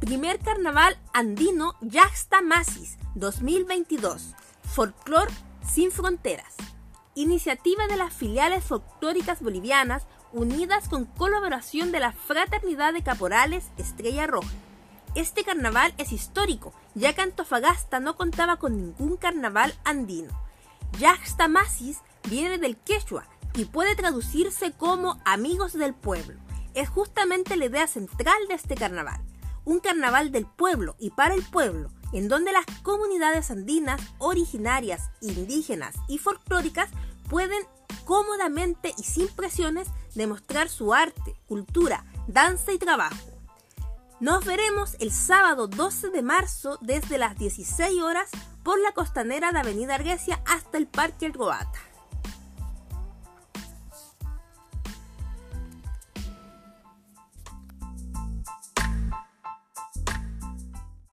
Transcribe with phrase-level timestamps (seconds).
[0.00, 4.36] Primer Carnaval Andino Yaxta Masis 2022.
[4.62, 5.26] Folclor
[5.68, 6.54] sin fronteras.
[7.16, 14.28] Iniciativa de las filiales folclóricas bolivianas unidas con colaboración de la Fraternidad de Caporales Estrella
[14.28, 14.54] Roja.
[15.16, 20.32] Este carnaval es histórico, ya que Antofagasta no contaba con ningún carnaval andino.
[21.00, 21.98] Yaxta Masis
[22.30, 23.26] viene del quechua
[23.56, 26.38] y puede traducirse como amigos del pueblo.
[26.74, 29.20] Es justamente la idea central de este carnaval.
[29.68, 35.94] Un carnaval del pueblo y para el pueblo, en donde las comunidades andinas originarias, indígenas
[36.08, 36.88] y folclóricas
[37.28, 37.62] pueden
[38.06, 43.28] cómodamente y sin presiones demostrar su arte, cultura, danza y trabajo.
[44.20, 48.30] Nos veremos el sábado 12 de marzo desde las 16 horas
[48.62, 51.78] por la costanera de Avenida Argesia hasta el Parque El Roata.